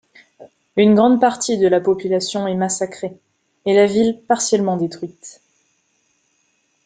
[0.77, 3.15] Une grande partie de la population est massacrée
[3.67, 5.41] et la ville partiellement détruite.